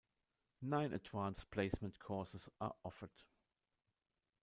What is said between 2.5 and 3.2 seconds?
are offered.